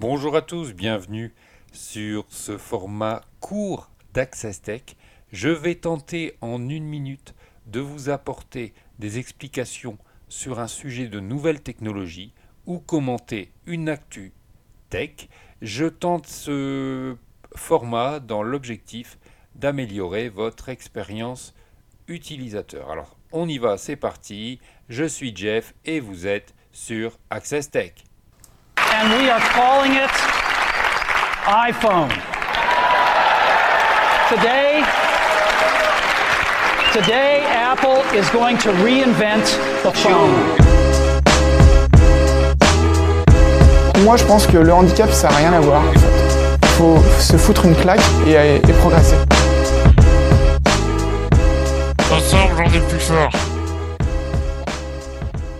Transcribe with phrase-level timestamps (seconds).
[0.00, 1.34] Bonjour à tous, bienvenue
[1.72, 4.82] sur ce format court d'Access Tech.
[5.32, 7.34] Je vais tenter en une minute
[7.66, 9.98] de vous apporter des explications
[10.28, 12.32] sur un sujet de nouvelle technologie
[12.64, 14.32] ou commenter une actu
[14.88, 15.28] tech.
[15.62, 17.16] Je tente ce
[17.56, 19.18] format dans l'objectif
[19.56, 21.56] d'améliorer votre expérience
[22.06, 22.92] utilisateur.
[22.92, 24.60] Alors, on y va, c'est parti.
[24.88, 27.94] Je suis Jeff et vous êtes sur Access Tech.
[29.00, 30.10] And we are calling it
[31.46, 32.08] iPhone.
[34.28, 34.82] Today,
[36.92, 39.46] today Apple is going to reinvent
[39.84, 40.34] the phone.
[44.04, 45.82] Moi, je pense que le handicap, ça n'a rien à voir.
[46.62, 49.14] Il faut se foutre une claque et, et progresser.
[52.10, 53.57] Ensemble, j'en ai plus fort.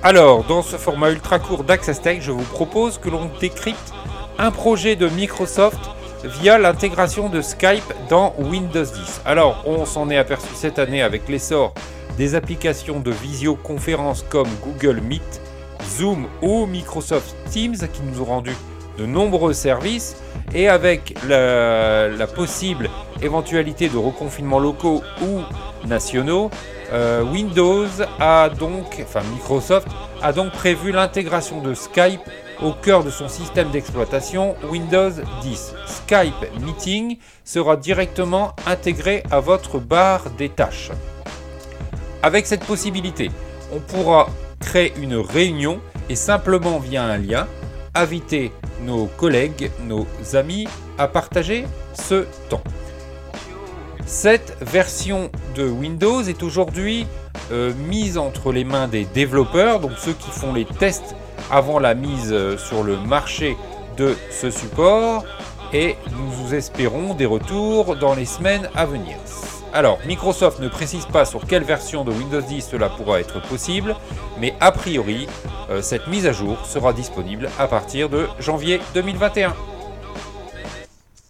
[0.04, 3.92] Alors, dans ce format ultra court d'Access Tech, je vous propose que l'on décrypte
[4.38, 5.80] un projet de Microsoft
[6.22, 9.22] via l'intégration de Skype dans Windows 10.
[9.24, 11.74] Alors, on s'en est aperçu cette année avec l'essor
[12.16, 15.40] des applications de visioconférence comme Google Meet,
[15.84, 18.54] Zoom ou Microsoft Teams qui nous ont rendu
[18.98, 20.16] de nombreux services
[20.54, 22.88] et avec la, possible
[23.20, 25.40] éventualité de reconfinement locaux ou
[25.86, 26.50] nationaux,
[26.92, 27.86] euh, Windows
[28.18, 29.88] a donc, enfin Microsoft
[30.22, 32.20] a donc prévu l'intégration de Skype
[32.62, 35.10] au cœur de son système d'exploitation Windows
[35.42, 35.74] 10.
[35.86, 40.90] Skype Meeting sera directement intégré à votre barre des tâches.
[42.22, 43.30] Avec cette possibilité,
[43.72, 44.28] on pourra
[44.60, 47.46] créer une réunion et simplement via un lien
[47.94, 50.68] inviter nos collègues, nos amis
[50.98, 52.62] à partager ce temps.
[54.08, 57.06] Cette version de Windows est aujourd'hui
[57.52, 61.14] euh, mise entre les mains des développeurs, donc ceux qui font les tests
[61.50, 63.54] avant la mise euh, sur le marché
[63.98, 65.26] de ce support,
[65.74, 69.18] et nous espérons des retours dans les semaines à venir.
[69.74, 73.94] Alors, Microsoft ne précise pas sur quelle version de Windows 10 cela pourra être possible,
[74.40, 75.26] mais a priori,
[75.68, 79.54] euh, cette mise à jour sera disponible à partir de janvier 2021.